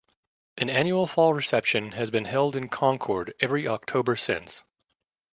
[0.57, 4.63] An annual fall reception has been held in Concord every October since.